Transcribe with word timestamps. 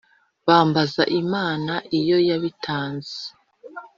Bambaz'Iman'iyo 0.47 2.17
y'abitanze 2.27 3.17